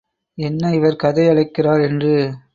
என்ன 0.37 0.73
இவர் 0.75 0.95
கதை 0.95 1.27
அளக்கிறார் 1.29 1.83
என்று. 1.87 2.13